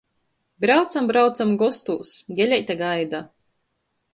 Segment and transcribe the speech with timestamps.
[0.63, 3.21] Braucam, braucam gostūs, Geleite gaida.